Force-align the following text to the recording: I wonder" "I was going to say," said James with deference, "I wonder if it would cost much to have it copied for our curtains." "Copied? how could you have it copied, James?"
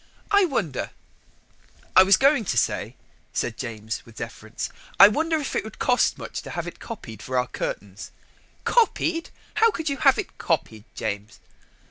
I 0.31 0.45
wonder" 0.45 0.89
"I 1.95 2.01
was 2.01 2.17
going 2.17 2.43
to 2.45 2.57
say," 2.57 2.95
said 3.33 3.55
James 3.55 4.03
with 4.03 4.15
deference, 4.17 4.69
"I 4.99 5.07
wonder 5.07 5.37
if 5.37 5.55
it 5.55 5.63
would 5.63 5.77
cost 5.77 6.17
much 6.17 6.41
to 6.41 6.49
have 6.49 6.65
it 6.65 6.79
copied 6.79 7.21
for 7.21 7.37
our 7.37 7.45
curtains." 7.45 8.09
"Copied? 8.63 9.29
how 9.57 9.69
could 9.69 9.89
you 9.89 9.97
have 9.97 10.17
it 10.17 10.39
copied, 10.39 10.85
James?" 10.95 11.39